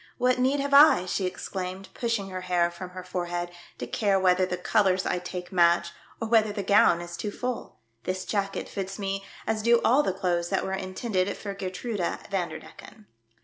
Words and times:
What 0.17 0.39
need 0.39 0.59
have 0.59 0.73
I," 0.73 1.05
she 1.05 1.27
ex 1.27 1.47
claimed, 1.47 1.89
pushing 1.93 2.31
her 2.31 2.41
hair 2.41 2.71
from 2.71 2.89
her 2.89 3.03
forehead," 3.03 3.51
to 3.77 3.85
care 3.85 4.19
whether 4.19 4.47
the 4.47 4.57
colours 4.57 5.05
I 5.05 5.19
take 5.19 5.51
match, 5.51 5.91
or 6.19 6.27
whether 6.27 6.51
the 6.51 6.63
gown 6.63 7.01
is 7.01 7.15
too 7.15 7.29
full. 7.29 7.77
This 8.05 8.25
jacket 8.25 8.67
fits 8.67 8.97
me 8.97 9.23
as 9.45 9.61
do 9.61 9.79
all 9.85 10.01
the 10.01 10.11
clothes 10.11 10.49
that 10.49 10.65
were 10.65 10.73
inten 10.73 11.13
ded 11.13 11.37
for 11.37 11.53
Geertruida 11.53 12.17
Vanderdecken." 12.31 13.05